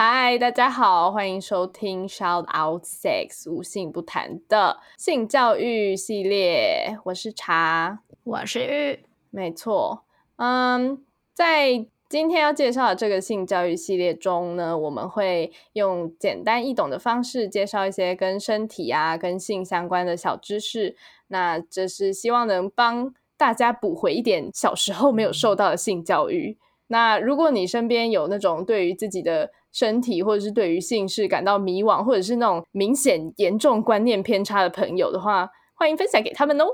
[0.00, 6.96] 嗨，大家好，欢迎收听 Shout Out Sex 无性不谈的性教育系列。
[7.02, 9.04] 我是茶，我是玉。
[9.30, 10.04] 没错，
[10.36, 11.02] 嗯，
[11.34, 20.94] 在今天要介绍的这个性教育系列中呢，我们会用简单易懂的方式介绍一些跟身体啊、跟性相关的小知识。
[21.26, 26.56] 那这是希望能帮大家补回一点小时候没有受到的性教育。
[26.90, 36.64] 那如果你身边有那种对于自己的身体或者是对于性事感到迷惘，或者是那种明显严重观念偏差的朋友的话，欢迎分享给他们哦。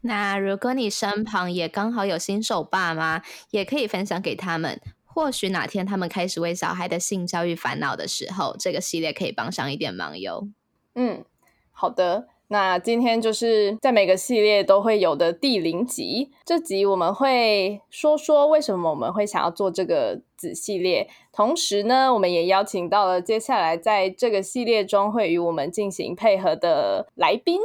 [0.00, 4.80] 那如果你身旁也刚好有新手爸妈，也可以分享给他们。
[5.04, 10.48] 或许哪天他们开始为小孩的性教育烦恼的时候，这个系列可以帮上一点忙哟。
[10.96, 11.24] 嗯，
[11.70, 12.26] 好的。
[12.50, 27.60] 那今天就是在每个系列都会有的第零集，这集我们会说说为什么我们会想要做这个子系列，同时呢，我们也邀请到了接下来在这个系列中会与我们进行配合的来宾。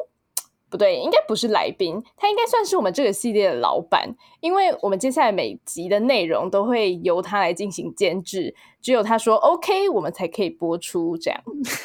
[0.69, 11.15] 不对，应该不是来宾，他应该算是我们这个系列的老板，因为我们接下来每集的内容都会由他来进行监制，只有他说 OK，我们才可以播出。
[11.15, 11.39] 这样，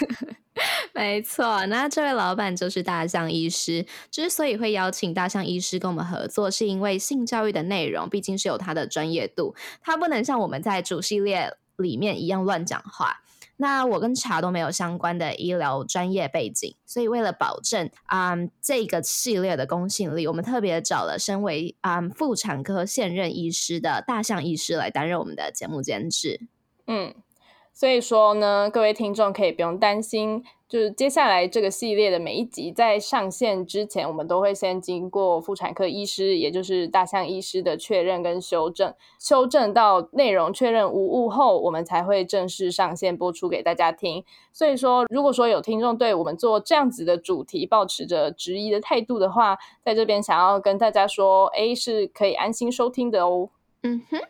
[0.93, 1.65] 没错。
[1.67, 3.87] 那这位老板就是大象医师。
[4.11, 13.23] 之所以会邀请大象医师跟我们合作，是因为性教育的内容毕竟是有他的专业度，他不能像我们在主系列里面一样乱讲话。
[13.61, 26.41] 那我跟茶都没有相关的医疗专业背景，所以为了保证啊这个系列的公信力，我们特别找了身为啊妇产科现任医师的大象医师来担任我们的节目监制。
[26.87, 27.13] 嗯，
[27.79, 30.43] 所以说呢，各位听众可以不用担心。
[30.69, 44.25] 就是接下来这个系列的每一集在上线之前，我们都会先经过妇产科医师，也就是大象医师的确认跟修正，修正到内容确认无误后，我们才会正式上线播出给大家听。
[44.53, 53.49] 所以说，如果说有听众对我们做这样子的主题保持着质疑的态度的话，在这边想要跟大家说，哎，是可以安心收听的哦。
[53.89, 54.21] 嗯哼，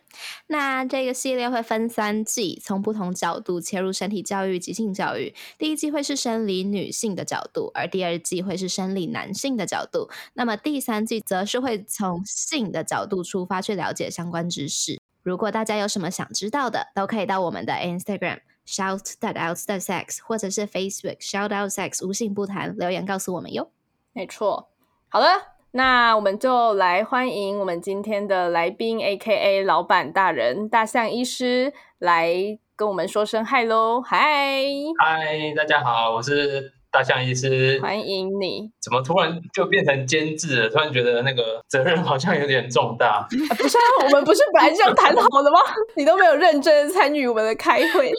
[0.47, 5.35] 那这个系列会分三季，从不同角度切入身体教育及性教育。
[5.57, 10.09] 第一季会是生理女性的角度，而第二季会是生理男性的角度。
[10.33, 14.97] 那么第三季则是会从性的角度出发去了解相关知识。
[15.23, 23.69] 如果大家有什么想知道的，都可以到我们的 Instagram shout that out the sex，或者是 Facebook shout out sex 无性不谈留言告诉我们哟。
[24.13, 24.69] 没错，
[25.09, 25.58] 好了。
[25.71, 32.33] 那我们就来欢迎我们今天的来宾，A K A 老板大人大象医师，来
[32.75, 34.01] 跟我们说声嗨喽！
[34.01, 34.63] 嗨
[34.99, 38.71] 嗨，大家好，我是大象医师，欢迎你。
[38.81, 40.69] 怎么突然就变成监制了？
[40.69, 43.27] 突然觉得那个责任好像有点重大。
[43.29, 45.59] 不是啊，我们不是本来这样谈好的吗？
[45.95, 48.11] 你都没有认真参与我们的开会。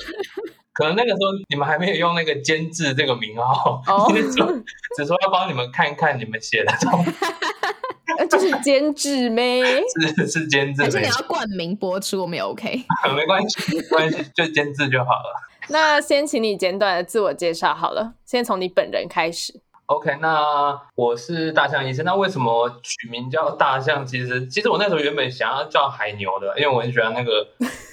[0.80, 3.82] 可能那个时候你们还没有用那个监制这个名号，
[4.96, 7.12] 只说要帮你们看看你们写的东西。
[8.30, 9.62] 就是监制咩？
[10.16, 12.22] 是是监制，还是你要冠名播出？
[12.22, 12.82] 我们也 OK，
[13.14, 15.34] 没关系，没关系，就监制就好了。
[15.68, 19.60] 那先请你简短的自我介绍好了，先从你本人开始。
[19.86, 22.04] OK，那我是大象医生。
[22.04, 24.06] 那为什么取名叫大象？
[24.06, 27.48] 其实，其实我那时候原本想要叫海牛的，因为我很喜欢那个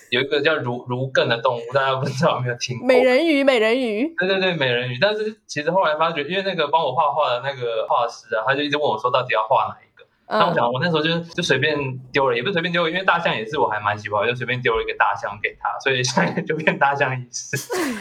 [0.10, 2.88] 有一个叫如如艮的动物，大家不知道有 没有听过？
[2.88, 4.14] 美人鱼，美人鱼。
[4.18, 4.98] 对对对，美人鱼。
[5.00, 9.87] 但是其实后来发觉，因为那个帮我画画的那个画师啊，他就一直问我说，到底要画哪一？
[10.30, 11.78] 那我想，我那时候就就随便
[12.12, 17.56] 丢了，也不是随便丢，因为大象也是我还蛮喜欢，就随便丢了一个大象给他，所以现在就变大象医师。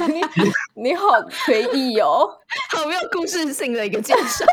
[0.09, 0.21] 你
[0.91, 2.29] 你好随意哦，
[2.75, 4.45] 好没有故事性的一个介绍。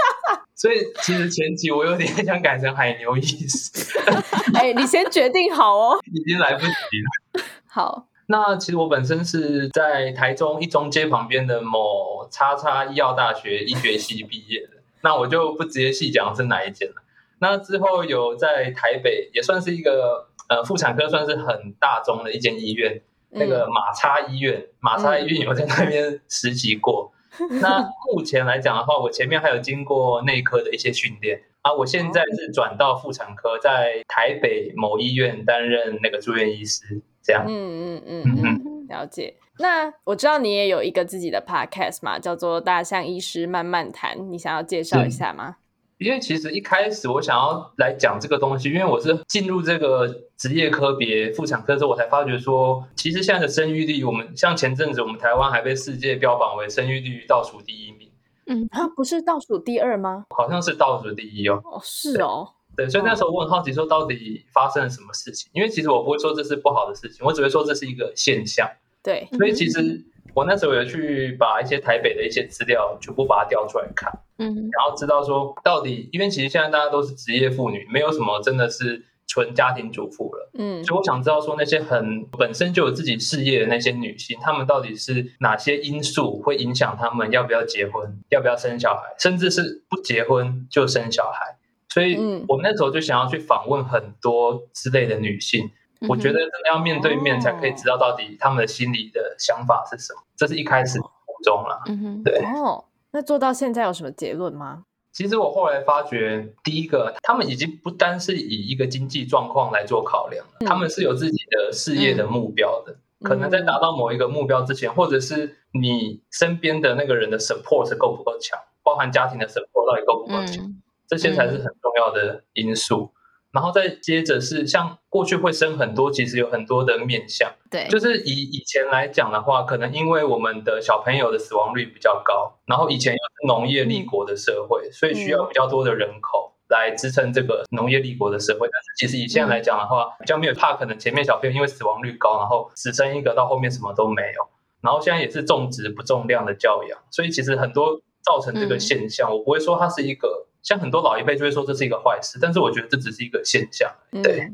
[0.56, 3.70] 所以其实前期我有点想改成海牛医师。
[4.56, 7.44] 哎，你先决定好哦，已经来不及了。
[7.66, 16.94] 好，那其实我本身是在台中一中街旁边的某叉叉医药大学医学系毕业的，那我就不直接细讲是哪一间了。
[17.40, 23.00] 那之后有在台北，也算是一个呃妇产科算是很大宗的一间医院，
[23.30, 27.12] 那个马叉医院，马叉医院有在那边实习过。
[27.60, 37.02] 那目前来讲的话，我前面还有经过内科的一些训练啊，我现在是转到妇产科，在台北某医院担任那个住院医师。
[37.22, 37.44] 这样。
[37.46, 37.50] 嗯
[37.98, 39.34] 嗯嗯嗯，了解。
[39.58, 45.56] 那我知道你也有一个自己的 podcast 嘛，叫做《大象医师慢慢谈》，你想要介绍一下吗？
[45.98, 58.08] 因为其实一开始我想要来讲这个东西，因为我是进入这个职业科别妇产科之后，我才发觉说，其实现在的生育率，我们像前阵子我们台湾还被世界标榜为生育率倒数第一名。
[58.46, 60.24] 嗯，它不是倒数第二吗？
[60.30, 61.60] 好像是倒数第一哦。
[61.64, 62.48] 哦，是哦。
[62.76, 65.50] 对，所以那时候我很好奇，说到底发生了什么事情？
[65.52, 68.70] 因为其实我不会说这是不好的事情，我只会说这是一个现象。
[69.02, 70.04] 对，所以其实
[70.34, 91.56] 我那时候有去把一些台北的一些资料全部把它调出来看，嗯，然后知道说到底，因为其实现在大家都是职业妇女，没有什么真的是纯家庭主妇了，嗯，所以我想知道说那些很本身就有自己事业的那些女性，她们到底是哪些因素会影响她们要不要结婚，要不要生小孩，甚至是不结婚就生小孩。
[91.90, 92.16] 所以
[92.46, 95.70] 我们那时候就想要去访问很多之类的女性。
[96.06, 101.06] 我觉得真的要面对面才可以知道到底他们的心里的想法是什么，这是一开始初
[101.42, 101.82] 衷了。
[101.86, 102.44] 嗯哼，对。
[102.44, 104.84] 哦，那做到现在有什么结论吗？
[105.10, 112.96] 其实我后来发觉，第一个，他们已经不单是以一个经济状况来做考量了，他们是有自己的事业的目标的。
[113.20, 120.72] 可能在达到某一个目标之前，或者是你身边的那个人的 support 是够不够强，包含家庭的 support 到底够不够强，
[121.08, 123.10] 这些才是很重要的因素。
[123.58, 138.68] 然后再接着是像过去会生很多，其实有很多的面向，对，就是以以前来讲的话，可能因为我们的小朋友的死亡率比较高，然后以前又是农业立国的社会，所以需要比较多的人口来支撑这个农业立国的社会。
[138.70, 144.46] 但是其实以现在来讲的话，比较没有怕，可能前面小朋友因为死亡率高，然后只生一个，到后面什么都没有。
[144.82, 150.44] 然后现在也是重质不重量的教养，所以其实很多造成这个现象，我不会说它是一个。
[150.68, 153.90] 像很多老一辈就会说这是一个坏事，但是我觉得这只是一个现象。
[154.22, 154.52] 对，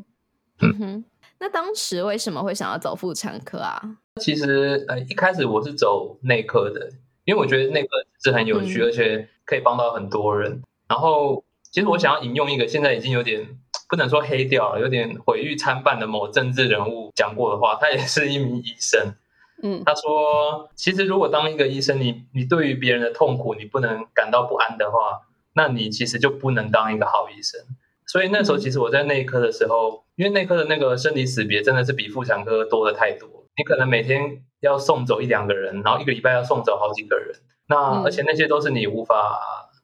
[0.61, 1.05] 嗯哼。
[1.41, 3.83] 那当时为什么会想要走妇产科啊？
[4.21, 6.89] 其实呃，一开始我是走内科的，
[7.25, 7.89] 因为我觉得内科
[8.23, 10.63] 是很有趣，而且可以帮到很多人。
[10.87, 13.59] 然后，其实我想要引用一个现在已经有点
[13.89, 19.15] 不能说黑掉了，有点毁誉参半的某政治人物讲过的话，他也是一名医生。
[19.65, 25.23] 嗯，他说，其实如果当一个医生，你你对于别人的痛苦你不能感到不安的话。
[25.55, 27.61] 那你其实就不能当一个好医生，
[28.07, 37.35] 所以那时候其实我在内科的时候，因为内科的那个生离死别真的是比妇产科多的太多，你可能每天要送走一两个人，然后一个礼拜要送走好几个人，
[37.69, 39.41] 那而且那些都是你无法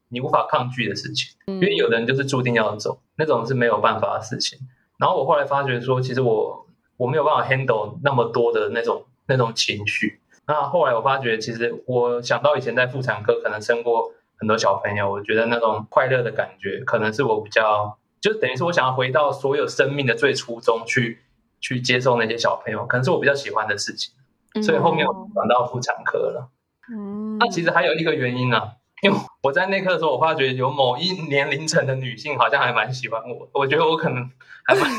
[0.08, 4.58] 你无法抗拒的事情，因为有的人就是注定要走，那种是没有办法的事情。
[4.99, 10.20] 然后我后来发觉说，其实我我没有办法 handle 那么多的那种那种情绪。
[10.49, 14.12] 那后来我发觉，其实我想到以前在妇产科可能生过。
[14.41, 21.21] 很多小朋友，我觉得那种快乐的感觉，可能是我比较，就等于是我想要回到所有生命的最初衷去
[21.61, 24.15] 去接受那些小朋友，可能是我比较喜欢的事情，
[24.63, 26.51] 所以后面我转到妇产科了。
[26.91, 28.73] 嗯，那其实还有一个原因呢，
[29.03, 34.31] 因为我在内科的时候，我发觉有某一年龄层的女性好像还蛮喜欢我，我觉得我可能
[34.65, 34.91] 还蛮。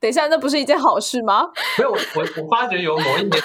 [0.00, 1.44] 等一下，那不是一件好事吗？
[1.78, 3.42] 没有，我我我发觉有某一年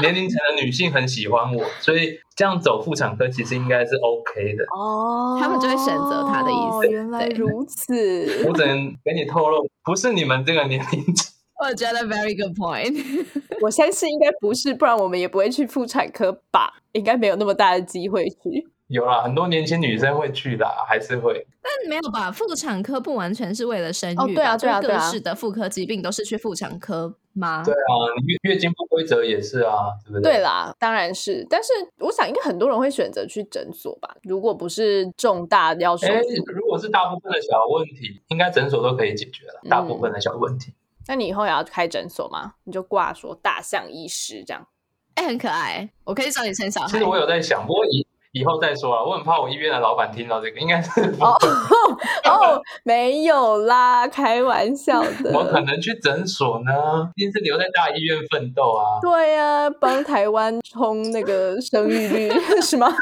[0.00, 5.38] 年龄层的女性很喜欢我，所以这样走妇产科其实应该是 OK 的哦。
[5.40, 6.88] 他们就会选择他的意思。
[6.90, 11.32] 原来如此，我只能给你透露，不是你们这个年龄层。
[11.64, 13.26] 我觉得 very good point。
[13.62, 16.72] 我相信应该不是，不然我们也不会去妇产科吧？
[16.92, 18.66] 应该没有那么大的机会去。
[18.94, 21.44] 有啦，很多年轻女生会去的，还是会。
[21.60, 22.30] 但没有吧？
[22.30, 27.64] 妇产科不完全是为了生育，哦，对啊，对啊，各式的妇科疾病都是去妇产科吗？
[27.64, 27.92] 对啊，
[28.24, 30.34] 月月经不规则也是啊，对不对？
[30.34, 31.44] 对啦，当然是。
[31.50, 34.14] 但是我想，应该很多人会选择去诊所吧？
[34.22, 36.06] 如果不是重大要求，
[36.54, 39.60] 如果是大部分的小问题，应该诊所都可以解决了。
[39.68, 40.72] 大部分的小问题，
[41.08, 42.54] 那你以后也要开诊所吗？
[42.62, 44.68] 你就挂说大象医师这样，
[45.16, 46.88] 哎，很可爱，我可以找你生小孩。
[46.88, 48.06] 其实我有在想，不过以。
[48.34, 51.38] 以后再说啊，我很怕我医院的老板听到这个，应该是哦
[52.26, 55.30] 哦，没有啦，开玩笑的。
[55.32, 58.98] 我可能去诊所呢，一定是留在大医院奋斗啊。
[59.00, 62.28] 对啊，帮台湾冲那个生育率
[62.60, 62.92] 是吗？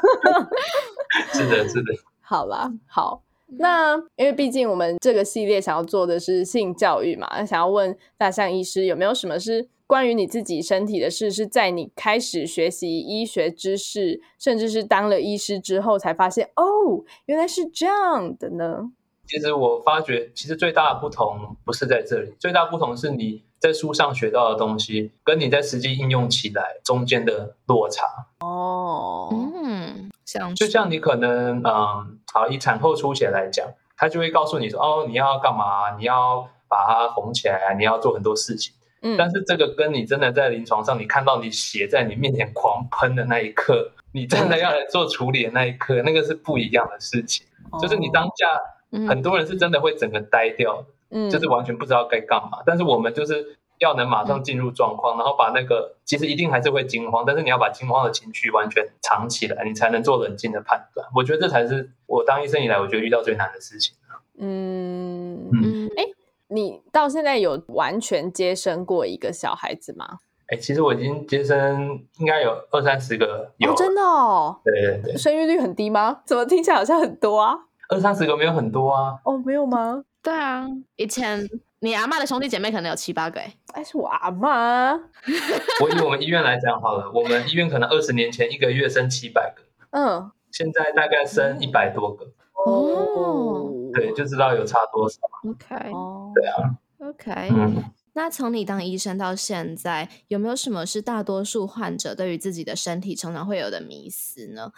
[1.32, 1.94] 是的，是的。
[2.20, 3.22] 好啦，好，
[3.58, 9.66] 那因为毕竟我们这个系列想要做的是性教育嘛，那想要问大象医师有没有什么是。
[9.92, 18.90] 关于你自己身体的事，是在你开始学习医学知识，甚至是当了医师之后，才发现哦，原来是这样的呢。
[19.26, 28.06] 其实我发觉，其实最大的不同不是在这里，最大不同是你在书上学到的东西，跟你在实际应用起来中间的落差。
[28.40, 29.28] 哦，
[29.62, 33.68] 嗯，像就像你可能，嗯，好，以产后出血来讲，
[33.98, 35.98] 他就会告诉你说，哦，你要干嘛？
[35.98, 36.48] 你要。
[36.72, 38.72] 把它缝起来啊，你要做很多事情。
[39.02, 47.46] 嗯，但是这个跟你真的在临床上，你看到你血在你面前狂喷的那一刻， 你真的要来做处理的那一刻，那个是不一样的事情。
[47.80, 48.46] 就是你当下，
[48.92, 49.08] 嗯。
[49.08, 51.28] 很多人是真的会整个呆掉，嗯。
[51.28, 52.58] 就是完全不知道该干嘛。
[52.64, 61.04] 但是我们就是要能马上进入状况，然后把那个其实一定还是会惊慌，但是你要把惊慌的情绪完全藏起来，你才能做冷静的判断。
[61.14, 63.96] 我觉得这才是我当医生以来，我觉得遇到最难的事情。
[64.38, 65.90] 嗯，嗯，
[66.52, 70.18] 你到现在有完全接生过一个小孩子吗？
[70.48, 76.20] 哎，其实我已经接生应该有二三十个有，哦，真的哦，对对对，生育率很低吗？
[76.26, 77.54] 怎么听起来好像很多啊？
[77.88, 79.18] 二三十个没有很多啊。
[79.24, 80.04] 哦，没有吗？
[80.22, 80.66] 对啊，
[80.96, 81.48] 以前
[81.80, 84.92] 你阿妈的兄弟姐妹可能有七八个哎，哎，是我阿妈。
[85.80, 92.26] 我以我们医院来讲好了，我们医院可能二十年前一个月生七百个，嗯，现在大概生一百多个，
[92.66, 95.18] 哦对，就知道有差多少。
[95.48, 97.84] OK 哦，对啊，OK，嗯，
[98.14, 104.72] 那从你当医生到现在，有没有什么是大多数患者对于自己的身体常常会有的迷思呢？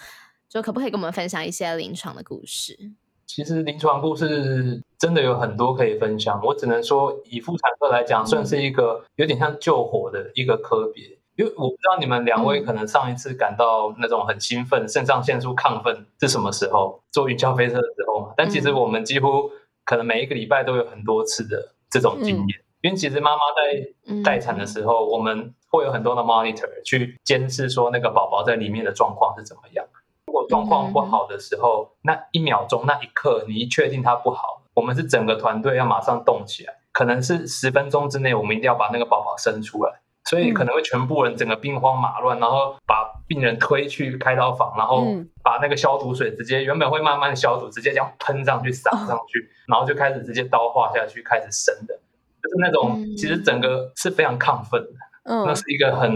[0.49, 2.78] 就可不可以跟我们分享一些临床的故事？
[3.26, 11.18] 其实临床故事真的有很多可以分享，我只能说以妇产科来讲，算是一个有点像救火的一个科别。
[11.36, 17.02] 因为我不知道你们两位嗯可能上一次感到那种很兴奋、肾上腺素亢奋是什么时候？
[17.10, 18.32] 坐云霄飞车的时候嘛。
[18.36, 19.50] 但其实我们几乎
[19.84, 22.60] 可能每一个礼拜都有很多次的这种经验。
[22.82, 29.84] 因为其实妈妈在嗯待产的时候，我们会有很多的 monitor 去监视说那个宝宝在里面的状况是怎么样。
[30.26, 40.02] 如果状况不好的时候，那一秒钟那一刻，你一确定他不好，我们是整个团队要马上动起来，可能是十分钟之内，我们一定要把那个宝宝生出来。
[40.30, 45.28] 所以可能会全部人整个兵荒马乱，然后把病人推去开刀房，然后嗯。
[45.44, 51.94] 把那个消毒水直接原本会慢慢消毒，直接这样喷上去撒上去，然后就开始直接刀划下去开始生的，
[52.42, 53.14] 就是那种嗯。
[53.14, 54.90] 其实整个是非常亢奋的，
[55.24, 55.44] 嗯。
[55.46, 56.10] 那是一个很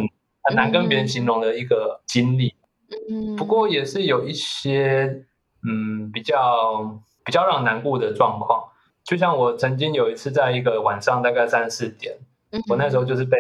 [0.45, 2.55] 很难跟别人形容的一个经历。
[3.11, 3.37] 嗯。
[3.37, 5.27] 不过也是有一些
[5.69, 8.65] 嗯比较比较让人难过的状况，
[9.05, 12.17] 就像我曾经有一次在一个晚上大概三四点，
[12.71, 13.37] 我那时候就是被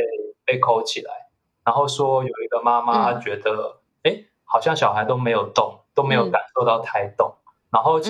[0.48, 1.28] 被扣起来，
[1.62, 6.30] 然后说有一个妈妈觉得哎、诶好像小孩都没有动，都没有嗯。
[6.30, 7.34] 感受到胎动，
[7.70, 8.00] 然后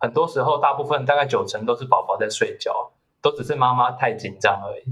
[0.00, 2.90] 很多时候大部分大概九成都是宝宝在睡觉，
[3.22, 4.84] 都只是妈妈太紧张而已。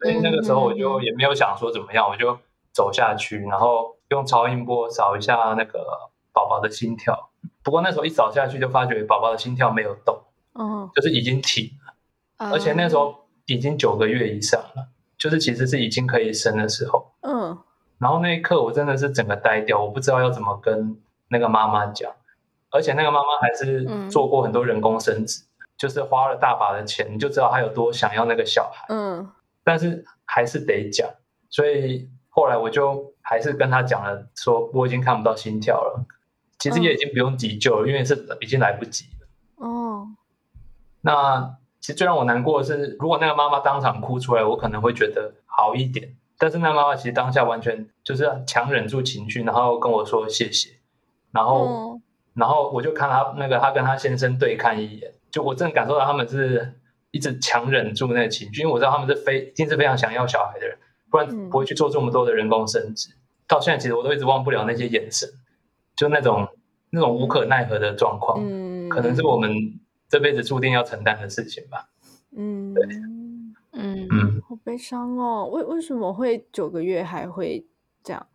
[0.00, 2.38] 所以那个时候我就嗯也没有想说怎么样，我就
[2.72, 7.30] 走下去，然后用超音波扫一下那个宝宝的心跳。
[7.62, 10.16] 不过那时候一扫下去就发觉宝宝的心跳没有动，
[10.54, 11.92] 嗯就是已经停了，
[12.38, 13.14] 嗯而且那时候
[13.44, 17.12] 已经九个月以上了，就是其实是已经可以生的时候。
[17.22, 17.58] 嗯。
[17.98, 20.96] 然后那一刻我真的是整个呆掉，我不知道要怎么跟
[21.28, 22.12] 那个妈妈讲，
[22.70, 24.08] 而且那个妈妈还是嗯。
[24.08, 25.42] 做过很多人工生殖，
[25.76, 28.86] 就是花了大把的钱，你就知道她有多想要那个小孩。
[28.88, 29.28] 嗯。
[29.64, 31.08] 但是还是得讲，
[31.50, 36.06] 所以后来我就还是跟她讲了，说我已经看不到心跳了，
[36.58, 39.66] 其实也已经不用急救了，因为是已经来不及了。
[39.66, 40.08] 哦。
[41.00, 41.56] 那
[41.88, 46.14] 其实最让我难过的是，如果那个妈妈当场哭出来，我可能会觉得好一点。
[46.36, 50.68] 但是那妈妈其实当下完全就是强忍住情绪，然后跟我说谢谢，
[51.32, 52.00] 然后、哦。
[52.34, 56.74] 然后我就看她那个她跟她先生对看一眼，就我真的感受到他们是
[57.10, 60.76] 一直强忍住那个情绪，因为我知道他们是非一定是非常想要小孩的人，
[61.10, 61.48] 不然嗯。
[61.48, 63.08] 不会去做这么多的人工生殖。
[63.46, 65.26] 到现在其实我都一直忘不了那些眼神，
[65.96, 66.46] 就那种
[66.90, 69.50] 那种无可奈何的状况，嗯，可能是我们
[70.08, 71.88] 这辈子注定要承担的事情吧。
[72.36, 72.74] 嗯。
[73.72, 74.08] 嗯。
[74.10, 77.64] 嗯，好悲伤哦，为为什么会九个月还会
[78.02, 78.26] 这样？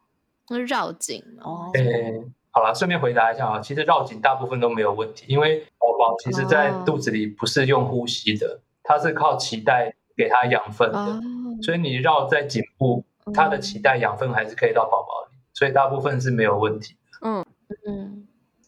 [0.68, 1.44] 绕颈嘛。
[1.44, 1.72] 哦。
[1.74, 6.84] 诶，好了，顺便回答一下啊，其实绕颈大部分都没有问题，因为宝宝其实在哦。
[6.86, 10.98] 肚子里不是用呼吸的，它是靠脐带给它养分的。
[10.98, 11.20] 哦，
[11.62, 13.04] 所以你绕在颈部，
[13.34, 17.44] 它的脐带养分还是可以到宝宝里，所以大部分是没有问题嗯。
[17.88, 18.23] 嗯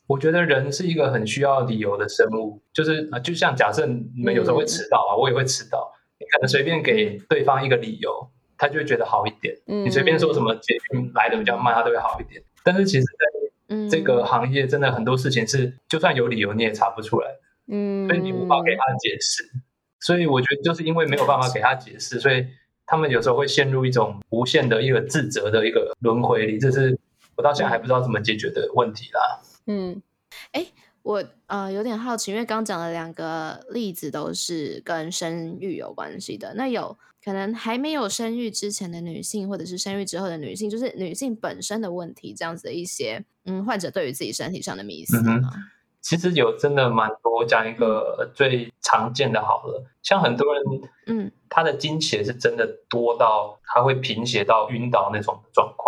[0.07, 9.55] 我觉得人是一个很需要理由的生物，就是啊，就像假设你们有时候会迟到啊，我也会迟到，你可能随便给对方一个理由，他就会觉得好一点。
[9.67, 12.41] 嗯你随便说什么捷运来的比较慢，他都会好一点。
[12.63, 17.27] 但是其实，在嗯，这个行业，真的很多事情是，就算有理由你也查不出来。
[17.67, 19.43] 嗯，所以你无法给他解释。
[20.01, 22.45] 所以我觉得就是因为没有办法给他解释，所以
[22.85, 26.95] 他们有时候会陷入一种无限的一个自责的一个轮回里，这是
[27.35, 29.41] 我到现在还不知道怎么解决的问题啦。
[29.67, 30.01] 嗯
[30.51, 30.67] 哎
[31.01, 36.53] 我呃有点好奇，因为刚讲的两个例子都是跟生育有关系的。
[36.55, 45.39] 那有可能还没有生育之前的女性，或者是生育之后的女性，就是女性本身的问题，这样子的一些嗯患者对于自己身体上的迷思吗？
[46.01, 50.63] 其实有真的蛮多，我讲一个最常常见的好了，像很多人，
[51.07, 55.84] 嗯，他的经血是真的多到他会贫血到晕倒那种状况。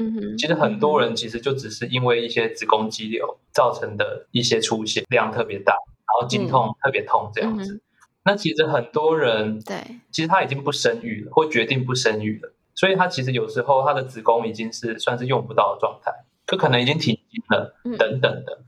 [0.00, 7.74] 嗯哼，其实很多人其实就只是因为一些子宫肌瘤造成的一些出血量特别大，然后经痛特别痛这样子。
[7.74, 7.80] 嗯
[8.22, 16.12] 那其实很多人对，其实他已经不生育了，或决定不生育了，所以他其实有时候他的子宫已经是算是用不到的状态，
[16.46, 18.58] 就可能已经停经了嗯等等的。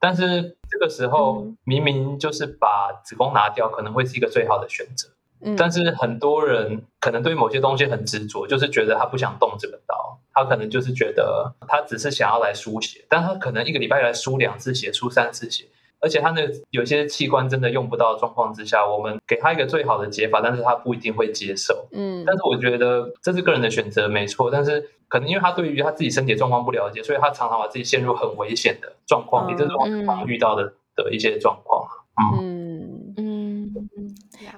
[0.00, 5.08] 但是这个时候嗯明明就是把子宫拿掉，可能会是一个最好的选择。
[5.46, 15.64] 嗯，但是很多人可能对某些东西很执着，就是觉得他不想动这个刀，他可能就是觉得他只是想要来输血，但他可能一个礼拜来输两次血，输三次血，
[16.00, 21.86] 而且他那有些器官真的用不到的状况之下，我们给他一个最好的解法，但是他不一定会接受。
[21.92, 24.50] 嗯但是我觉得这是个人的选择，没错。
[24.50, 31.86] 但是可能因为他对于他自己身体状况不了解，所以他常常把自己陷入很危险的状况里，嗯这是我们常遇到的的一些状况。
[32.18, 32.65] 嗯，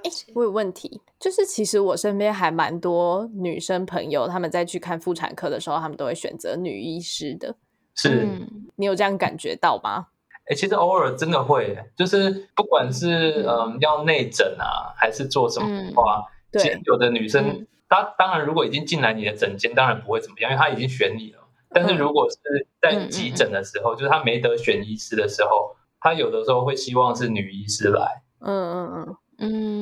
[0.03, 7.55] 哎解，我有问题，就是其实我身边还蛮多女生朋友，她们在去看妇产科的时候，她们都会选择女医师的。
[7.95, 8.25] 是。
[8.25, 10.07] 嗯你有这样感觉到吗？
[10.49, 21.41] 哎、其实偶尔真的会，就是不管是嗯要内诊啊，还是做什么的话，其实，有的女生她，当、然如果已经进来你的诊间，当然不会怎么样，因为她已经选你了。
[21.71, 22.39] 但是嗯如果是
[22.81, 28.23] 在急诊的时候，就是她没得选医师的时候，她有的时候会希望是女医师来。
[28.41, 29.17] 嗯嗯嗯，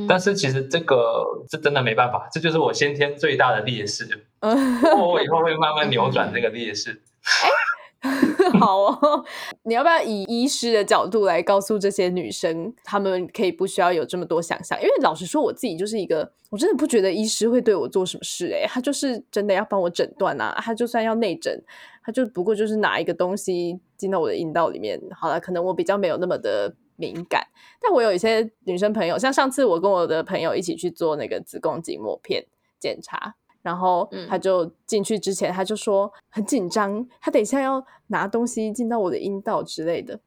[0.08, 4.06] 但是其实这个是真的没办法，这就是我先天最大的劣势。
[4.40, 7.02] 嗯不过我以后会慢慢扭转这个劣势。
[8.02, 9.24] 嗯， 好哦。
[9.64, 14.78] 你要不要以医师的角度来告诉这些女生，她们可以不需要有这么多想象？
[14.80, 18.66] 因为老实说，我自己就是一个，我真的不觉得医师会对我做什么事、欸。
[18.68, 21.60] 他就是真的要帮我诊断啊，他就算要内诊，
[22.04, 25.00] 他就不过就是拿一个东西进到我的阴道里面。
[25.18, 27.46] 好了，可能我比较没有那么的敏感，
[27.80, 32.44] 但我有一些女生朋友，像上次我跟我的朋友一起去做那个子宫颈膜片
[32.78, 40.20] 检查，然后嗯他就进去之前他就说很紧张，他等一下要拿东西进到我的阴道之类的。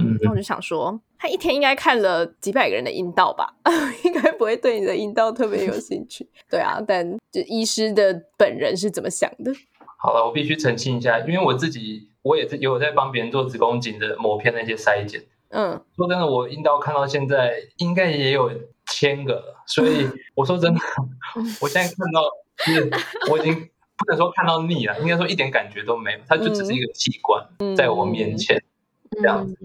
[0.00, 3.52] 嗯，那我就想说，他一天应该看了几百个人的阴道吧，
[4.04, 6.28] 应该不会对你的阴道特别有兴趣。
[6.48, 9.52] 对啊，但就医师的本人是怎么想的？
[10.00, 15.20] 好了，我必须澄清一下，因为我自己我也是有在帮别人做子宫颈的膜片那些筛检。
[15.50, 15.80] 嗯。
[15.96, 18.50] 说真的，我阴道看到现在应该也有
[18.86, 20.80] 千个了，所以 我说真的，
[21.60, 22.22] 我现在看到
[22.66, 22.90] 就是
[23.30, 23.54] 我已经
[23.96, 28.62] 不能说看到腻了，应该说一点感觉都没有，它就只是一个器官在我面前。
[29.10, 29.56] 这样子，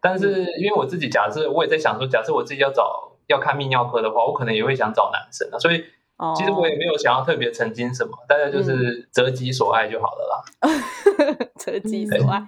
[0.00, 5.82] 但是因为我自己假设，我也在想说，假设我自己要找要看泌尿科的话，我可能也会想找男生啊，所以
[6.18, 11.48] 哦，其实我也没有想要特别澄清什么，大家就是择己所爱就好了啦。
[11.56, 12.46] 择己所爱，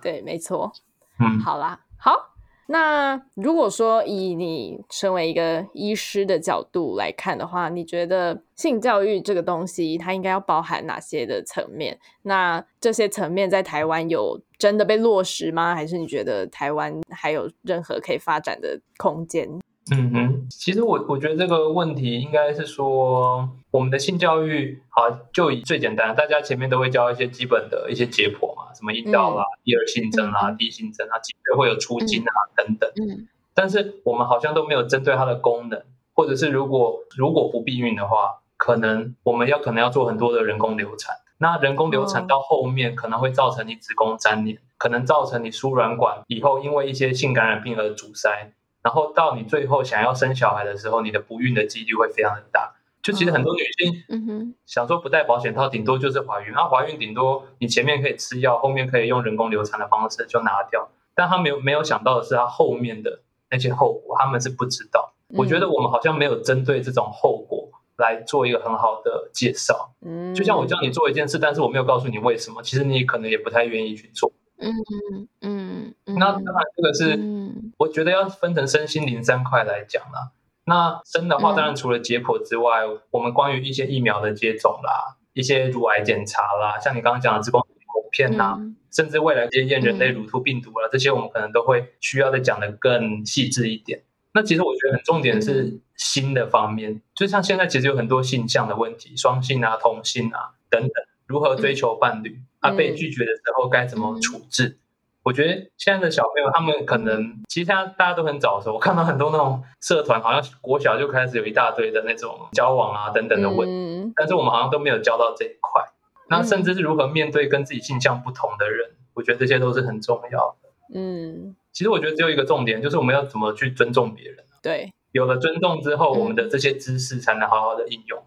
[0.00, 0.72] 对，没错。
[1.20, 2.30] 嗯，好啦，好。
[2.66, 11.98] 那如果说以你身为一个医师的角度来看的话，你觉得性教育这个东西它应该要包含哪些的层面？
[12.22, 15.74] 那这些层面在台湾有真的被落实吗？
[15.74, 19.46] 还是你觉得台湾还有任何可以发展的空间？
[19.90, 32.90] 嗯哼，其实我我觉得这个问题应该是说，我们的性教育，好，就以最简单，大家前面都会教一些基本的一些解剖嘛，什么阴道啦、第二性征啦、嗯第一性征啊，几个月会有出精啊、等等。
[32.96, 35.82] 嗯但是我们好像都没有针对它的功能，
[36.14, 41.16] 或者是如果如果不避孕的话，可能我们要可能要做很多的人工流产。
[41.36, 52.72] 那人工流产哦到后面可能会造成你子宫粘连，可能造成你输卵管以后因为一些性感染病而阻塞，然后到你最后想要生小孩的时候，你的不孕的几率会非常的大。
[53.02, 56.52] 就其实很多女性嗯哼，想说不戴保险套，顶多就是怀孕。
[56.52, 60.88] 那、怀孕顶多你前面可以吃药，后面可以用人工流产的方式就拿掉。
[61.14, 65.12] 但她没有没有想到的是，她后面的那些后果，他们是不知道。
[65.30, 69.92] 我觉得我们好像没有针对这种后果来做一个很好的介绍。
[70.02, 74.30] 嗯，就像我叫你做一件事，但是我没有告诉你为什么，其实你可能也不太愿意去做。
[74.58, 80.30] 嗯嗯嗯嗯，那当然，这个是嗯我觉得要分成身心灵三块来讲啦。
[80.64, 81.56] 那生的话，嗯。
[81.56, 88.76] 当然除了解剖之外，我们关于一些疫苗的接种啦，一些乳癌检查啦，像你刚刚讲的子宫膜片啦，嗯。
[88.92, 90.14] 甚至未来接验人类嗯。
[90.14, 94.02] 乳突病毒啦，这些我们可能都会需要再讲的更细致一点。
[94.34, 100.90] 那其实我觉得很重点是新的方面，就像现在其实有很多性向的问题，双性啊、同性啊等等，
[101.26, 102.76] 如何追求伴侣，啊嗯。
[102.76, 104.78] 被拒绝的时候该怎么处置。
[105.24, 115.82] 我觉得现在的小朋友，他们可能其实现在大家都很早熟，我看到很多那种社团，好像国小就开始有一大堆的那种交往啊等等的问，嗯但是我们好像都没有教到这一块。
[116.28, 120.68] 那甚至是如何面对跟自己性向不同的人，我觉得这些都是很重要的。
[120.94, 124.44] 嗯其实我觉得只有一个重点，就是我们要怎么去尊重别人。
[124.62, 128.22] 对，有了尊重之后，嗯我们的这些知识才能好好的应用。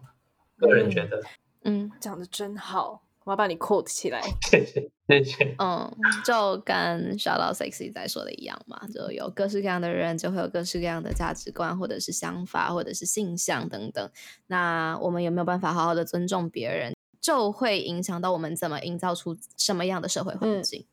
[0.58, 1.20] 个人觉得，
[1.64, 4.22] 嗯讲的真好，我要把你 quote 起来。
[4.48, 5.56] 谢谢谢谢。
[5.58, 5.92] 嗯，
[6.24, 14.08] 就跟 Shout Out Sexy 在说的一样嘛，就有各式各样的人，就会有各式各样的价值观，或者是想法，或者是性向等等。
[14.46, 20.86] 那我们有没有办法好好的尊重别人，就会影响到我们怎么营造出什么样的社会环境。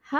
[0.00, 0.18] 好，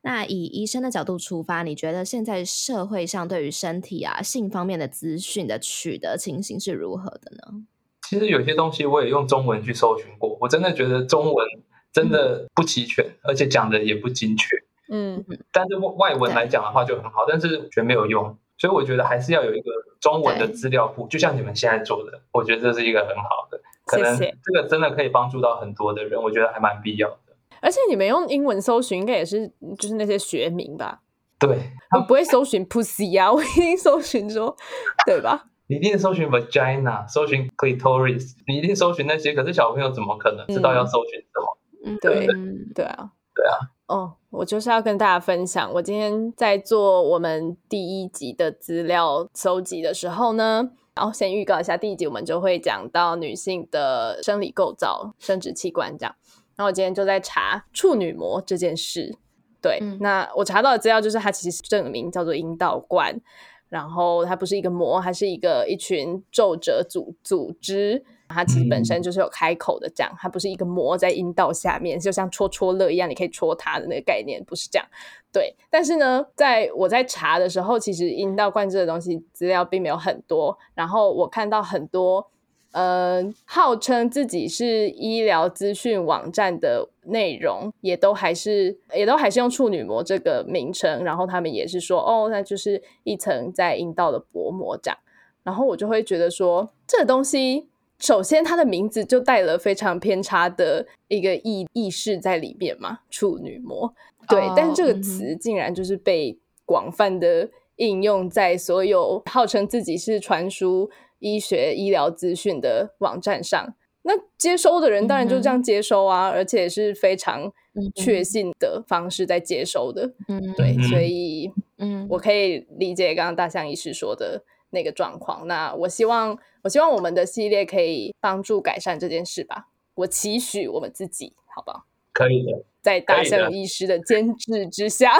[0.00, 7.66] 那以医生的角度出发，你觉得现在社会上对于身体啊、性方面的资讯的取得情形是如何的呢？
[8.08, 11.46] 其实有些东西我也用中文去搜寻过，我真的觉得中文
[11.92, 14.56] 真的不齐全，而且讲的也不精确。
[14.88, 27.34] 嗯但是外文来讲的话就很好，但是觉得没有用，所以我觉得还是要有一个中文的对资料库，就像你们现在做的，我觉得这是一个很好的，可能这个真的可以帮助到很多的人，我觉得还蛮必要的。
[27.60, 31.00] 而且你们用英文搜寻，应该也是就是那些学名吧？
[31.40, 31.58] 对，
[31.96, 34.56] 我不会搜寻 pussy 啊，我一定搜寻说，
[35.04, 35.46] 对吧？
[35.68, 41.58] 你一定搜寻 vagina，搜寻 clitoris，你一定搜寻那些，可是小朋友怎么可能知道要搜寻什么？
[41.84, 43.58] 嗯，对嗯对啊，对啊。
[43.86, 56.14] 哦，我就是要跟大家分享，我今天在做我们第一集的资料搜集的时候呢，然后先预告一下，第一集我们就会讲到女性的生理构造、生殖器官这样。
[56.56, 59.16] 然后我今天就在查处女膜这件事。
[59.62, 63.20] 对，嗯那我查到的资料就是它其实证明叫做阴道冠，
[63.68, 68.04] 然后它不是一个膜，它是一个一群皱褶组组织。
[68.28, 74.88] 它其实本身就是有开口的，这样，它不是一个膜在阴道下面，就像戳戳乐一样，你可以戳它的那个概念，不是这样。
[75.32, 82.28] 对，但是呢，在我在查的时候，其实阴道灌注的东西资料并没有很多，然后我看到很多，
[82.76, 94.98] 呃，号称自己是医疗资讯网站的内容，也都还是也都还是用处女膜这个名称，然后他们也是说，哦，那就是一层在阴道的薄膜这样，
[95.42, 97.68] 然后我就会觉得说，这东西。
[97.98, 103.90] 首先，它的名字就带了非常偏差的一个意意识在里面嘛，处女膜。
[104.28, 113.74] 对，但是这个词竟然就是被广泛的应用在所有号称自己是传输医学医疗资讯的网站上。
[114.02, 117.42] 那接收的人当然就这样接收啊，而且是非常
[117.74, 120.12] 嗯确信的方式在接收的。
[120.28, 125.48] 嗯对，嗯所以嗯我可以理解刚刚大象医师说的那个状况。
[125.48, 129.66] 那我希望，我希望我们的系列可以帮助改善这件事吧。
[129.96, 131.86] 我期许我们自己，好不好？
[132.12, 135.12] 可以的，在大象医师的监制之下，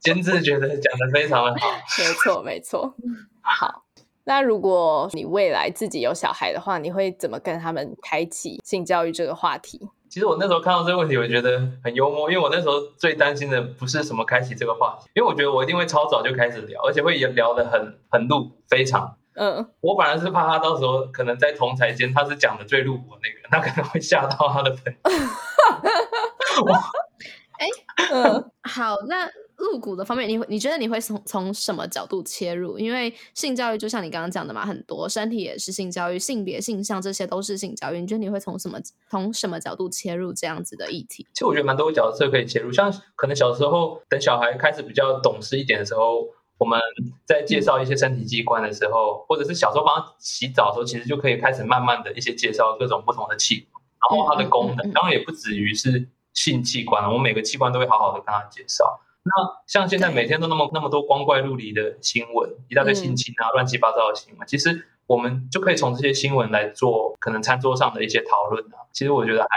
[0.00, 1.68] 监制觉得讲的非常的好。
[1.98, 2.94] 没错，没错。
[3.42, 3.83] 好，
[4.24, 9.80] 那如果你未来自己有小孩的话，你会怎么跟他们开启性教育这个话题？
[10.08, 19.16] 其实我那时候看到这个问题，我觉得很幽默，因为我那时候最担心的不是什么开启这个话题，因为我觉得我一定会超早就开始聊，而且会聊得很很露，非常。
[19.34, 24.98] 嗯，我反而是怕他到时候可能在同台间他是讲的最露骨那个，他可能会吓到他的朋友。
[28.12, 29.26] 嗯，好，那
[29.64, 32.78] 入股的方面，你会你觉得你会从从什么角度切入？
[32.78, 38.00] 因为性教育就像你刚刚讲的嘛，很多身体也是性教育，性别、性向这些都是性教育。
[38.00, 38.78] 你觉得你会从什么
[39.10, 41.26] 从什么角度切入这样子的议题？
[41.32, 46.26] 其实我觉得蛮多角色可以切入，像可能小时候等小孩开始比较懂事一点的时候，
[46.58, 46.78] 我们
[47.24, 59.00] 在介绍一些身体器官的时候，或者是小时候帮他洗澡的时候，其实就可以开始慢慢的一些介绍各种不同的器官，然后它的功能，嗯嗯嗯当然也不止于是性器官，我们每个器官都会好好的跟他介绍。
[59.24, 59.32] 那
[59.66, 68.84] 像现在每天都那么那么多光怪陆离的新闻，一大堆性侵啊、乱七八糟的新闻，其实我们就可以从这些新闻来做可能餐桌上的一些讨论啊。
[68.92, 69.48] 其实我觉得还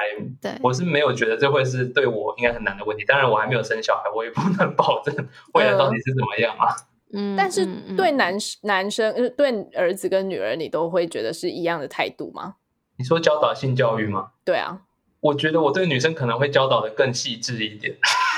[0.42, 3.04] 对，我是没有觉得这会是对我应该很难的问题。
[3.06, 5.14] 当然，我还没有生小孩，我也不能保证
[5.54, 6.68] 未来到底是怎么样啊。
[7.14, 12.56] 嗯但是嗯嗯对男男生，呃对儿子跟女儿，你都会觉得是一样的态度吗？
[12.98, 14.32] 你说教导性教育吗？
[14.44, 14.82] 对啊，
[15.20, 17.98] 我觉得我对女生可能会教导的更细致一点。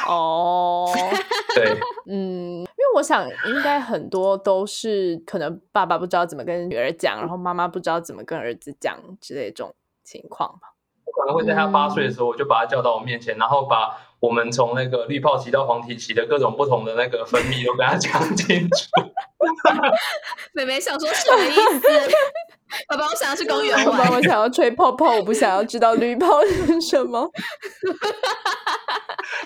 [0.09, 0.89] 哦，
[1.53, 10.73] 对，嗯，因为我想应该很多都是可能爸爸不知道怎么跟女儿讲，然后妈妈不知道怎么跟儿子讲之类这种情况吧。
[11.05, 18.75] 我可能会在他八岁的时候，我就把他叫到我面前，然后把我们从那个绿泡期到黄体期的各种不同的那个分泌都跟他讲清楚。
[20.53, 21.87] 妹妹想说什么意思？
[22.87, 24.13] 爸爸，我想要去公园爸爸，玩。
[24.13, 27.29] 我想要吹泡泡，我不想要知道绿泡是什么。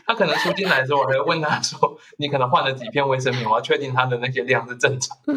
[0.05, 3.49] 他可能出进来的时候，我还会问他说：“你可能换了几片卫生棉？
[3.49, 5.17] 我要确定他的那些量是正常。”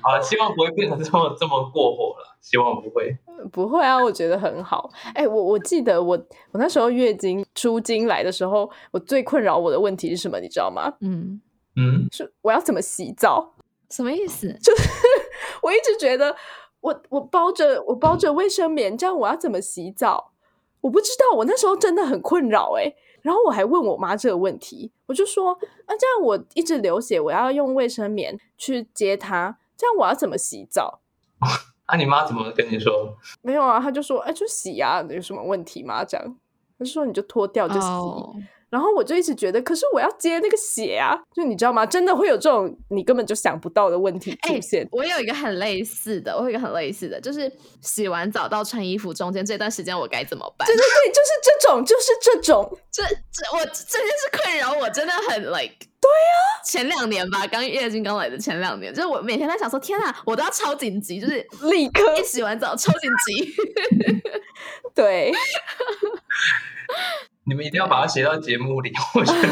[0.00, 3.16] 好了，希望不会变成这么这么过火了，希望不会。
[3.52, 4.90] 不会啊，我觉得很好。
[5.14, 6.16] 哎、我我记得我
[6.52, 10.40] 我那时候月经出经来的时候，我最困扰我的问题是什么？
[10.40, 10.92] 你知道吗？
[11.00, 11.40] 嗯，
[11.78, 13.54] 嗯，是我要怎么洗澡？
[13.88, 14.52] 什么意思？
[14.60, 14.88] 就是
[15.62, 16.34] 我一直觉得
[16.80, 20.32] 我我包着我包着卫生棉，这样我要怎么洗澡？
[20.80, 31.00] 我不知道，我那时候真的很困扰哎、然后我还问我妈这个问题，我就说啊，这样我一直流血，我要用卫生棉去接它，这样我要怎么洗澡？
[31.90, 33.16] 那、你妈怎么跟你说？
[33.40, 36.04] 没有啊，她就说哎、就洗啊，有什么问题吗？
[36.04, 36.36] 这样，
[36.78, 37.86] 她就说你就脱掉就洗。
[37.86, 38.36] 哦
[38.70, 41.86] 然后我就一直觉得，可是我要接那个血啊，就你知道吗？
[41.86, 44.86] 真的会有这种你根本就想不到的问题出哎现。
[44.92, 47.50] 我有一个很类似的，我有一个很类似的，就是
[47.80, 50.66] 洗完澡到穿衣服中间这段时间我该怎么办？
[50.66, 52.78] 对对对，就是这种，就是这种。
[52.90, 55.74] 这这我这件事困扰我真的很 like。
[56.00, 63.52] 对啊，前两年吧，刚月经刚来的前两年，就是我每天在想说，天啊，我都要超紧急，就是立刻一洗完澡超紧急。
[64.94, 65.32] 对，
[67.48, 69.48] 你们一定要把它写到节目里， 我觉得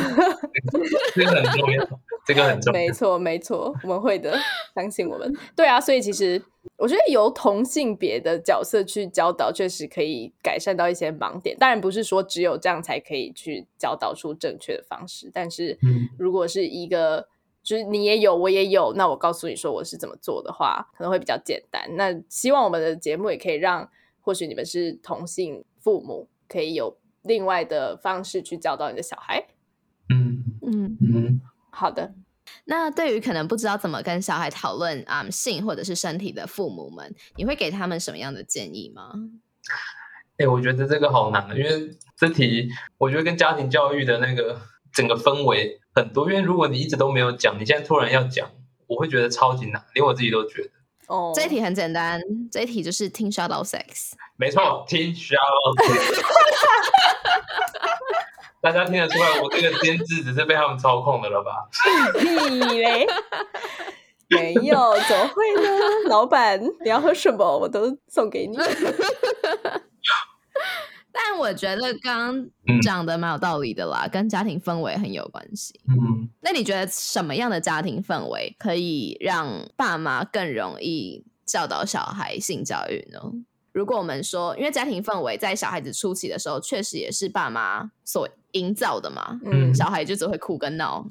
[1.15, 1.89] 这个很重要，
[2.27, 2.79] 这个很重要。
[2.79, 4.39] 没错没错，我们会的，
[4.75, 5.33] 相信我们。
[5.55, 6.41] 对啊，所以其实
[6.77, 11.57] 我觉得由同性别的角色去教导，确实可以改善到一些盲点。
[11.59, 17.29] 当然不是说只有这样才可以去教导出正确的方式，但是嗯如果是一个。
[17.67, 21.83] 就是你也有，我也有，那我告诉你说我是怎么做的话，可能会比较简单。
[21.97, 29.47] 那希望我们的节目也可以让，或许你们是同性父母，可以有另外的方式去教导你的小孩。
[30.09, 32.15] 嗯嗯，嗯，好的，
[32.65, 39.13] 那对于可能不知道怎么跟小孩讨论啊、嗯性或者是身体的父母们，你会给他们什么样的建议吗？
[40.39, 44.61] 哎、我觉得这个好难的，因为这题我觉得跟家庭教育的那个
[44.93, 46.31] 整个氛围很多。
[46.31, 48.51] 因为如果你一直都没有讲，你现在突然要讲，
[48.87, 50.71] 我会觉得超级难，连我自己都觉得。
[51.09, 54.13] 哦，这一题很简单，这一题就是听 shout out sex。
[54.37, 55.79] 没错，听 shout out。
[58.61, 61.69] 大家听得出来，我这个监制只是被他们操控的了吧？
[62.21, 63.07] 你嘞，
[64.29, 65.71] 没有，怎么会呢？
[66.09, 68.57] 老板，你要喝什么，我都送给你。
[71.13, 72.47] 但我觉得刚
[72.83, 75.81] 讲的蛮有道理的啦，跟家庭氛围很有关系。
[75.89, 83.21] 嗯，那你觉得什么样的家庭氛围可以让爸妈更容易教导小孩性教育呢？
[83.77, 91.07] 如果我们说，因为家庭氛围在小孩子初期的时候，确实也是爸妈所营造的嘛，嗯嗯小孩就只会哭跟闹。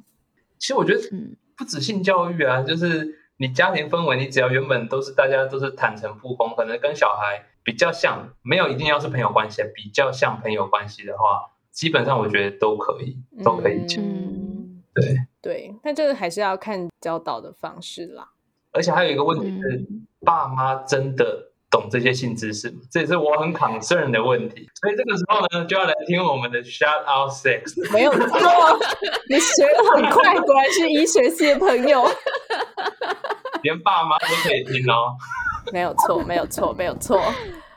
[0.58, 14.04] 其实我觉得嗯不止性教育啊，就是你家庭氛围，你只要原本都是大家都是坦诚不公，可能跟小孩比较像，没有一定要是朋友关系，比较像朋友关系的话，基本上我觉得都可以，都可以讲。
[14.04, 18.32] 嗯，对，对，但这个还是要看教导的方式啦。
[18.72, 22.78] 而且还有一个问题是，嗯爸妈真的懂这些性知识吗？
[22.90, 24.70] 这也是我很 concern 的问题。
[24.80, 27.92] 所以这个时候呢，就要来听我们的 shout out sex。
[27.92, 28.20] 没有错，
[29.30, 32.06] 你学的很快，果然是医学系的朋友。
[33.64, 35.18] 连爸妈都可以听哦。
[35.74, 37.22] 没有错，没有错，没有错。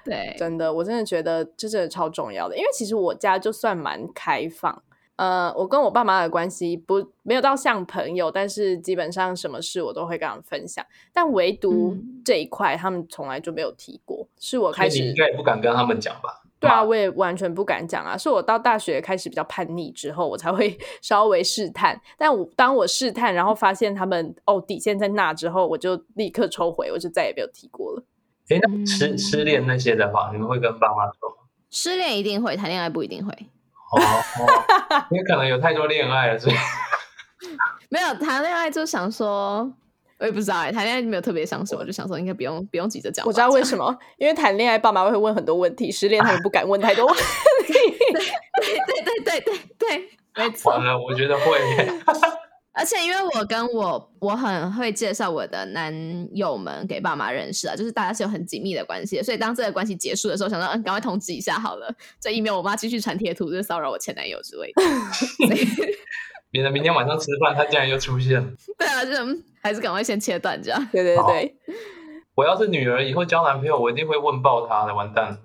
[0.05, 4.83] 对，真的，我真的觉得这真的超重要的，因为其实我家就算蛮开放，
[5.19, 16.43] 呃，我跟我爸妈的关系不没有到像朋友，但是基本上什么事我都会跟他们分享，但唯独嗯这一块他们从来就没有提过，是我开始你应该也不敢跟他们讲吧？
[16.61, 22.01] 对啊，我也完全不敢讲啊，是我到大学开始比较叛逆之后，我才会 稍微试探。
[22.17, 28.03] 但我当我试探，然后发现他们哦底线在那之后，我就立刻抽回，我就再也没有提过了。
[28.51, 31.37] 诶，那失嗯失恋那些的话，你们会跟爸妈说吗？
[31.71, 33.33] 失恋一定会，谈恋爱不一定会。
[33.93, 36.57] 哦，哦因为可能有太多恋爱了，所以
[37.91, 39.71] 没有谈恋爱就想说，
[40.19, 43.25] 我也不知道哎、谈恋爱没有特别想什么，就想说应该不用不用急着讲。
[43.27, 47.23] 我知道为，什么，因为谈恋爱爸妈会问很多问题，失恋他们不敢问太多问题。
[48.13, 48.21] 对
[48.63, 50.85] 对对对对对，没错完。
[50.85, 51.93] 了，我觉得会耶。
[52.79, 55.93] 而且因为我跟我我很会介绍我的男
[56.33, 64.83] 友们给爸妈认识啊，就是大家是有很紧密的关系，所以当这个关系结束的时候，想说嗯，赶快通知一下好了，这以免我妈继续传贴图，就是骚扰我前男友之类的。
[66.51, 68.49] 免得明天晚上吃饭，他竟然又出现了。
[68.79, 70.89] 对啊，就嗯还是赶快先切断这样。
[70.93, 71.57] 对对对，
[72.37, 75.39] 我要是女儿以后交男朋友，我一定会问爆他的，完蛋了。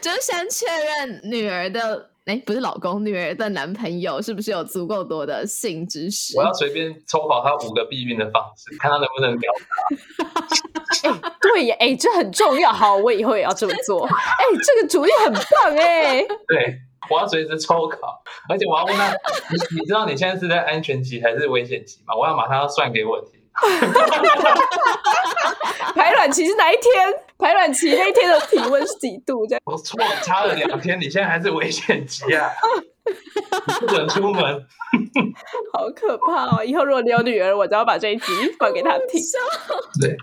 [0.00, 6.38] 就是先确认女儿的，哎，不是老公，女儿的男朋友是不是有足够多的性知识？
[6.38, 9.52] 我要随便抽跑他五个避孕的方式，看他能不能聊。
[11.42, 12.72] 对呀，哎，这很重要。
[12.72, 14.06] 好，我以后也要这么做。
[14.06, 16.22] 哎，这个主意很棒哎。
[16.46, 16.78] 对，
[17.10, 19.10] 我要随时抽考，而且我要问他，
[19.50, 22.14] 你你知道你现在是在安全期还是危险期吗？
[22.16, 23.39] 我要马上要算给我听。
[25.94, 26.92] 排卵期是哪一天？
[27.38, 29.46] 排卵期那一天的体温是几度？
[29.46, 32.50] 这样我错差了两天，你现在还是危险期啊！
[33.66, 34.42] 你不准出门。
[35.72, 36.64] 好可怕哦！
[36.64, 38.24] 以后如果你有女儿，我就要把这一集
[38.58, 39.20] 放给她听。
[40.00, 40.16] 对，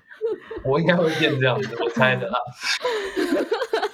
[0.64, 2.40] 我应该会变这样子，我猜的啦。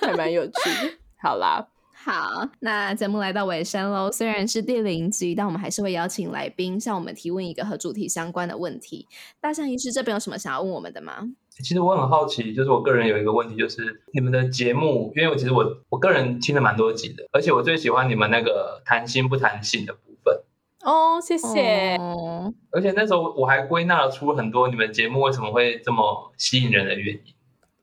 [0.02, 0.98] 还蛮有趣的。
[1.22, 1.66] 好啦，
[2.06, 4.12] 好，那节目来到尾声喽。
[4.12, 9.08] 虽然是第零集，但我们还是会邀请来宾向我们提问一个和主题相关的问题。
[9.40, 11.30] 大象医师这边有什么想要问我们的吗？
[11.52, 20.42] 其实我很好奇，就是我个人有一个问题，就是你们的节目，因为我其实我我个人听了蛮多集的，而且我最喜欢你们那个谈心不谈性的部分。
[20.82, 21.96] 哦，谢谢。
[21.96, 27.33] 哦而且那时候我还归纳了出很多你们节目为什么会这么吸引人的原因。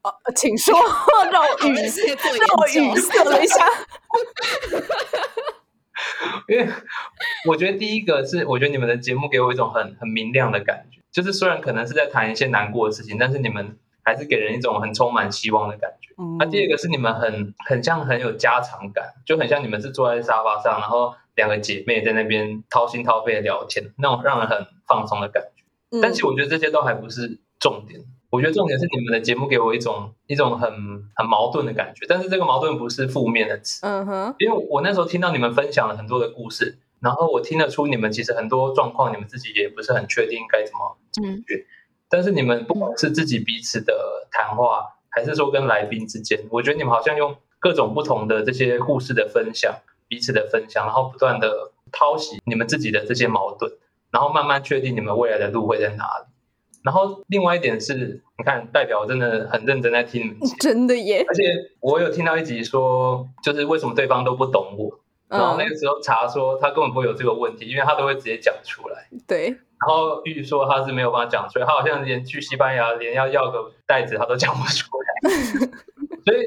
[0.03, 0.75] 哦，请说，
[1.31, 3.01] 让我语谢谢做让我语研究。
[3.01, 3.65] 塞了一下。
[6.49, 6.67] 因为
[7.47, 16.15] 我觉得第一个是，我觉得你们的节目给我一种很很明亮的感觉，就是虽然可能是在谈一些难过的事情，但是你们还是给人一种很充满希望的感觉。
[16.17, 25.65] 嗯那第二个是你们很很像很有家常感，就很像你们是坐在沙发上，然后两个姐妹在那边掏心掏肺的聊天，那种让人很放松的感觉。
[25.91, 30.71] 嗯但其实我觉得这些都还不是重点，我觉得重点是你们的节目给我一种一种很
[31.15, 41.43] 很矛盾的感觉，但是这个矛盾不是负面的词，嗯哼，因为我那时候听到你们分享了很多的故事，然后我听得出你们其实很多状况你们自己也不是很确定该怎么嗯。
[42.09, 49.75] 但是你们不管是自己彼此的谈话，还是说跟来宾之间，我觉得你们好像用各种不同的这些故事的分享，
[50.09, 53.73] 彼此的分享，然后不断的掏洗你们自己的这些矛盾，
[54.11, 56.30] 然后慢慢确定你们未来的路会在哪里。
[56.83, 61.25] 然后另外一点是，你看，代表我真的很认真在听你们， 真的耶。
[61.29, 61.43] 而且
[61.81, 69.09] 我有听到一集说，就是为什么对方都不懂我，然后那嗯，个时候查说他根本不会有这个问题，因为他都会直接讲出来。
[69.27, 75.31] 对，然后玉说他是没有办法讲出来，他好像连去西班牙连要要个袋子他都讲不出来，
[76.25, 76.47] 所以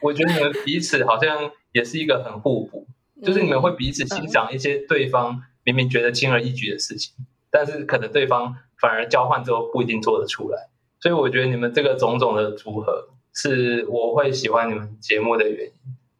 [0.00, 2.86] 我觉得你们彼此好像也是一个很互补，
[3.22, 7.14] 就是你们会彼此欣赏一些对方明明觉得轻而易举的事情，
[7.50, 10.68] 但是可能对方反而交换之后不一定做得出来，
[11.00, 15.72] 所以我觉得你们这个种种的组合是我会喜欢你们节目的原因，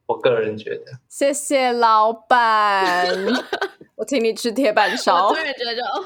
[0.06, 0.92] 我个人觉得。
[1.08, 3.06] 谢谢老板，
[3.96, 5.36] 我请你吃铁板烧我突。
[5.36, 6.04] 然觉得就哦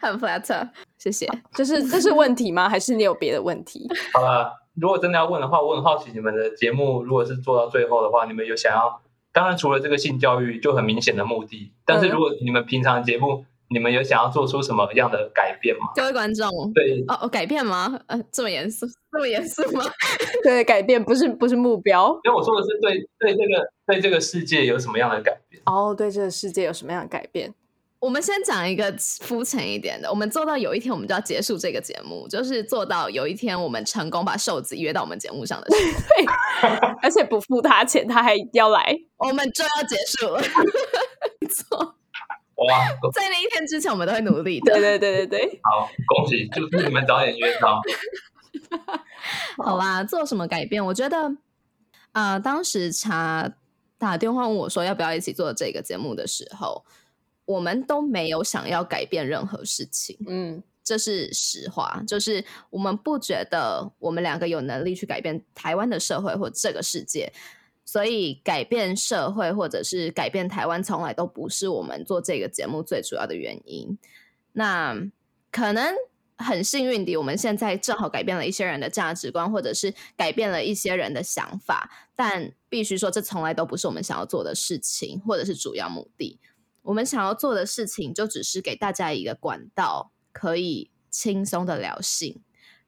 [0.00, 1.28] 很 flatter，谢谢。
[1.52, 2.68] 这是这是问题吗？
[2.68, 3.86] 还是你有别的问题？
[4.14, 9.00] 好了，如果真的要问的话，我很好奇你们的节目如果是做到最后的话，你们有想要？
[9.32, 15.88] 当然，除了这个性教育就很明显的目的，但是如果你们平常节目，你们有想要做出什么样的改变吗？
[15.96, 17.98] 各位观众，对，哦哦，改变吗？
[18.06, 19.84] 呃，这么严肃， 这么严肃吗？
[20.44, 22.16] 对，改变不是不是目标。
[22.22, 25.60] 因为我说的是对对这个对这个世界有什么样的改变？
[25.66, 27.52] 哦，对这个世界有什么样的改变？
[27.98, 35.82] 我们先讲一个肤浅一点的，我们做到有一天我们就要结束这个节目，就是做到有一天我们成功把瘦子约到我们节目上的时
[36.60, 36.68] 候，
[37.02, 38.94] 而且不付他钱，他还要来。
[39.16, 40.42] 我们就要结束了。
[41.40, 41.94] 没错，
[42.68, 44.80] 哇，在那一天之前，我们都会努力的对。
[44.80, 47.80] 对对对对，好，恭喜，祝你们早点约到。
[49.64, 50.84] 好啦，做什么改变？
[50.84, 51.36] 我觉得，
[52.12, 53.52] 啊，当时查
[53.98, 56.84] 打电话问我说要不要一起做这个节目的时候，
[57.44, 60.16] 我们都没有想要改变任何事情。
[60.26, 67.32] 嗯这是实话，就是我们不觉得我们两个有能力去改变台湾的社会或这个世界，
[67.84, 73.98] 所以改变社会或者是改变台湾，从来都不是我们做这个节目最主要的原因。
[74.52, 74.96] 那
[75.50, 75.94] 可能
[76.36, 86.40] 很幸运的，我们现在正好改变了一些人的价值观，或者是改变了一些人的想法，但必须说，这从来都不是我们想要做的事情，或者是主要目的。
[86.82, 92.42] 我们想要做的事情，就只是给大家一个管道，可以轻松的聊性，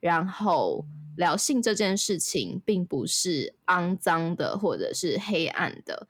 [0.07, 0.85] 然后
[1.17, 6.07] 聊性这件事情并不是肮脏的或者是黑暗的。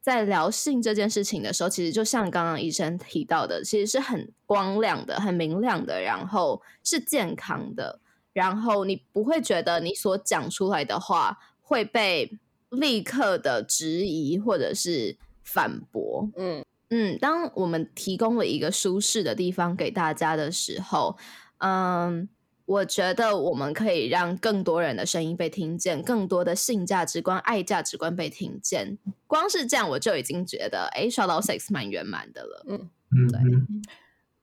[0.00, 8.00] 在聊性这件事情的时候，其实就像刚刚医生提到的，其实是很光亮的、很明亮的，然后是健康的，
[8.32, 12.38] 然后你不会觉得你所讲出来的话会被
[12.70, 16.30] 立刻的质疑或者是反驳。
[16.36, 21.16] 嗯嗯，当我们提供了一个舒适的地方给大家的时候，
[21.58, 22.26] 嗯，
[22.70, 28.96] 我觉得我们可以让更多人的声音被听见，更多的性价值观、爱价值观被听见。
[29.26, 32.64] 光是这样，我就已经觉得，哎，刷到 sex 蛮圆满的了。
[32.68, 33.82] 嗯嗯对嗯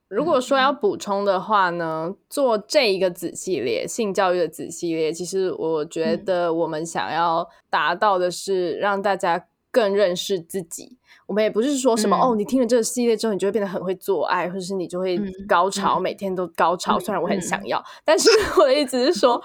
[0.10, 10.98] 如果说要补充的话呢，做这一个子系列性教育的子系列，其实我觉嗯得我们想要达到的是让大家更认识自己。
[11.28, 12.32] 我们也不是说什么、嗯。
[12.32, 16.02] 哦，你听了这个系列之后，你就会变得很会做爱，或者是你就会嗯高潮，嗯。
[16.02, 16.98] 每天都高潮。
[16.98, 17.42] 嗯虽然我很嗯。
[17.42, 19.40] 想要，但是 我的意思是说，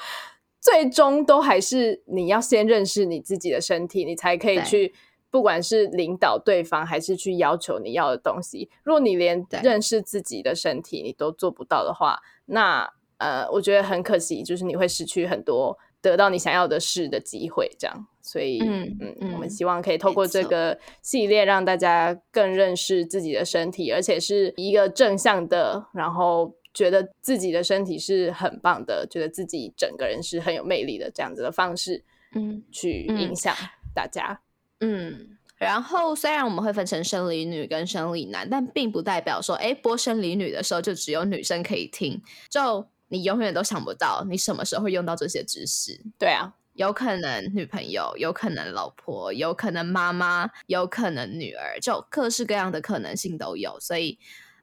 [0.60, 4.94] 最终都还是你要先认识你自己的身体，你才可以去。
[5.32, 17.70] 不管是领导对方，还是去要求你要的东西，如果你连认识自己的身体你都做不到的话，那呃，我觉得很可惜，就是你会失去很多得到你想要的事的机会。
[17.78, 33.54] 这样，所以嗯嗯嗯我们希望可以透过这个系列，让大家更认识自己的身体，而且是一个正向的，然后觉得自己的身体是很棒的，觉得自己整个人是很有魅力的这样子的方式嗯去嗯影响
[33.94, 34.40] 大家。
[34.80, 35.38] 嗯。
[35.58, 46.00] 然后，虽然我们会分成生理女跟生理男，但并不代表说，哎，播生理女的时候就只有女生可以听，就你永远都想不到你什么时候会用到这些知识。
[46.18, 53.78] 对啊，有可能女朋友，有可能老婆，有可能妈妈，有可能女儿，就各式各样的可能性都有。
[53.78, 54.18] 所以，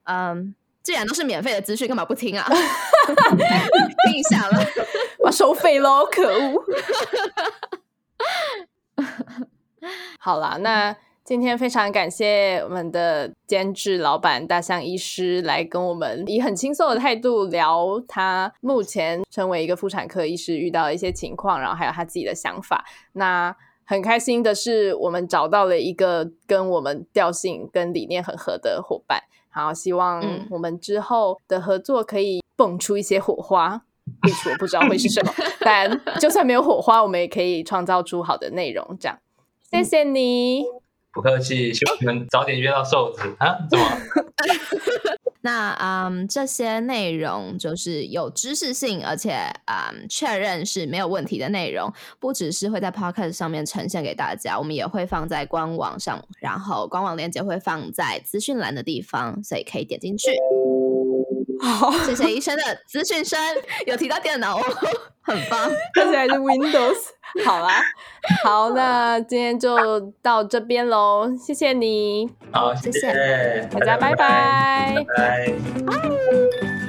[0.05, 2.49] 嗯，既然都是免费的资讯，干嘛不听啊？
[4.07, 4.65] 听一下了。
[5.21, 6.65] 我要收费喽，可恶！
[10.17, 10.97] 好啦，那
[11.29, 22.83] 今天非常感谢我们的监制老板大象医师来跟我们以很轻松的态度聊他目前成为一个妇产科医师遇到的一些情况，然后还有他自己的想法。
[23.13, 23.55] 那
[23.85, 29.21] 很开心的是，我们找到了一个跟我们调性跟理念很合的伙伴。
[29.51, 33.83] 好，希望嗯我们之后的合作可以蹦出一些火花。
[34.23, 38.97] which 我不知道会是什么， 但就算没有火花，我们也可以创造出好的内容。
[38.99, 39.19] 这样，
[39.71, 40.63] 谢谢你。
[41.19, 43.57] 不客气，希望你们早点约到瘦子啊？
[43.69, 43.85] 怎么？
[45.41, 49.33] 那嗯，这些内容就是有知识性，而且
[49.65, 51.91] 嗯，确认是没有问题的内容，
[52.21, 60.29] 不只是会在 podcast 上面呈现给大家，我们也会放在官网上，然后官网链接会放在资讯栏的地方，所以可以点进去。
[61.61, 63.39] 好，谢谢医生的资讯生，
[63.85, 64.63] 有提到电脑哦，
[65.21, 65.69] 很棒。
[65.99, 66.97] 而且还是 Windows。
[67.45, 67.81] 好啦，
[68.43, 74.95] 好，那今天就到这边喽，谢谢你，好，谢谢谢大家拜拜。
[74.95, 75.53] 拜拜。
[75.85, 76.88] 呼，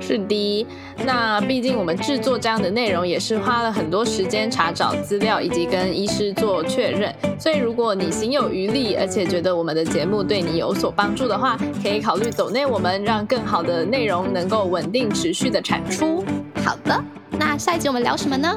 [0.00, 0.66] 是的，
[1.04, 7.14] 那毕竟我们制作这样的内容也是花了很多时间查找资料，以及跟医师做确认。
[7.38, 16.24] 所以如果你行有余力，而且觉得我们的节目对你有所帮助的话，可以考虑走内我们，让更好的内容能够稳定持续的产出。
[16.64, 18.56] 好的，那下一集我们聊什么呢？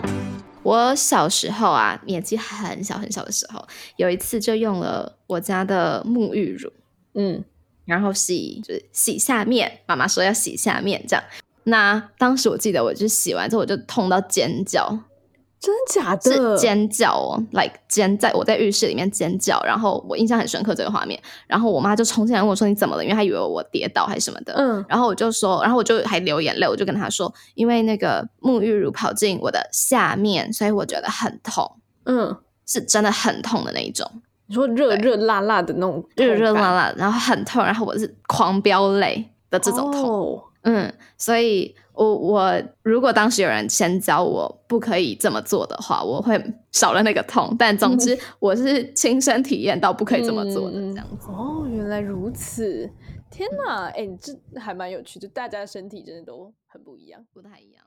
[0.64, 6.72] 我小时候啊，年纪很小很小的时候，有一次就用了我家的沐浴乳，
[7.16, 7.44] 嗯，
[7.86, 11.24] 然后洗就是洗下面，妈妈说要洗下面这样。
[11.64, 14.90] 那当时我记得，我就洗完之后我就痛到尖叫，
[15.60, 16.58] 真假是的？
[16.58, 21.22] 尖叫哦，like 尖在我在浴室里面尖叫，然后我印象很深刻这个画面。
[21.46, 23.04] 然后我妈就冲进来问我说你怎么了？
[23.04, 24.54] 因为她以为我跌倒还是什么的。
[24.54, 34.10] 嗯，然后我就说，然后我就还流眼泪，我就跟她说，因为那个沐浴乳跑进我的下面，所以我觉得很痛，嗯，是真的很痛的那一种。
[34.52, 46.38] 你说热热辣辣的那种，热热辣，辣，然后很痛，然后我是狂飙泪的这种痛，哦嗯，所以我我如果当时有人先教我不可以这么做的话，我会
[46.74, 47.56] 少了那个痛。
[47.58, 51.30] 但总之，我是亲身体验到不可以这么做的，嗯这样子。
[51.30, 52.92] 哦，原来如此！
[53.32, 57.26] 天呐，哎、你这还蛮有趣，就大家身体真的都很不一样。
[57.34, 57.81] 不太一样。